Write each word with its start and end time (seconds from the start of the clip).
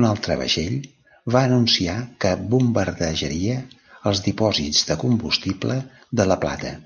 Un 0.00 0.04
altre 0.10 0.36
vaixell 0.42 0.76
va 1.38 1.42
anunciar 1.50 1.98
que 2.26 2.32
bombardejaria 2.54 3.60
els 4.14 4.26
dipòsits 4.30 4.88
de 4.94 5.02
combustible 5.06 5.84
de 6.20 6.32
La 6.34 6.42
Plata. 6.48 6.78